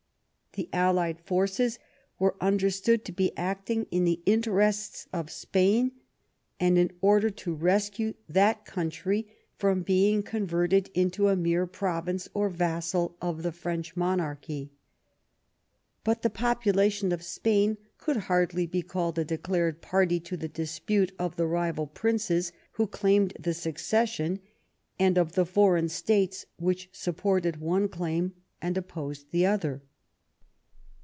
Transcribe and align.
The 0.53 0.67
allied 0.73 1.21
forces 1.21 1.79
were 2.19 2.35
understood 2.41 3.05
to 3.05 3.13
be 3.13 3.31
acting 3.37 3.87
in 3.89 4.03
the 4.03 4.21
interests 4.25 5.07
of 5.13 5.31
Spain, 5.31 5.93
and 6.59 6.77
in 6.77 6.91
order 6.99 7.29
to 7.29 7.53
rescue 7.53 8.15
that 8.27 8.65
coun 8.65 8.87
122 8.87 9.29
PETERBOROUGH 9.57 9.71
IN 9.71 9.75
SPAIN 9.77 9.79
try 9.79 9.79
from 9.79 9.83
being 9.83 10.23
converted 10.23 10.89
into 10.93 11.29
a 11.29 11.37
mere 11.37 11.65
province 11.65 12.27
or 12.33 12.49
vassal 12.49 13.15
of 13.21 13.43
the 13.43 13.53
French 13.53 13.95
monarchy. 13.95 14.73
But 16.03 16.21
the 16.21 16.29
population 16.29 17.13
of 17.13 17.23
Spain 17.23 17.77
could 17.97 18.17
hardly 18.27 18.65
be 18.67 18.81
called 18.81 19.17
a 19.17 19.23
declared 19.23 19.81
party 19.81 20.19
to 20.19 20.35
the 20.35 20.49
dispute 20.49 21.13
of 21.17 21.37
the 21.37 21.47
rival 21.47 21.87
princes 21.87 22.51
who 22.71 22.87
claimed 22.87 23.31
the 23.39 23.53
succession, 23.53 24.41
and 24.99 25.17
of 25.17 25.31
the 25.35 25.45
foreign 25.45 25.87
states 25.87 26.45
which 26.57 26.89
supported 26.91 27.61
one 27.61 27.87
claim 27.87 28.33
and 28.61 28.77
opposed 28.77 29.31
the 29.31 29.45
other. 29.45 29.81